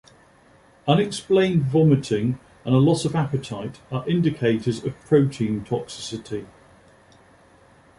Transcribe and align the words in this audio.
Unexplained 0.87 1.61
vomiting 1.65 2.39
and 2.65 2.73
a 2.73 2.79
loss 2.79 3.05
of 3.05 3.15
appetite 3.15 3.81
are 3.91 4.03
indicators 4.09 4.83
of 4.83 4.99
protein 5.01 5.63
toxicity. 5.63 6.47